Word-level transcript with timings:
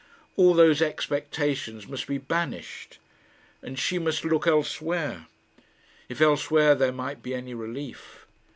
All 0.35 0.55
those 0.55 0.81
expectations 0.81 1.87
must 1.87 2.07
be 2.07 2.17
banished, 2.17 2.97
and 3.61 3.77
she 3.77 3.99
must 3.99 4.25
look 4.25 4.47
elsewhere 4.47 5.27
if 6.09 6.21
elsewhere 6.21 6.73
there 6.73 6.91
might 6.91 7.21
be 7.21 7.35
any 7.35 7.53
relief. 7.53 8.25